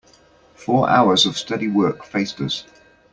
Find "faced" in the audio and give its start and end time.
2.05-2.41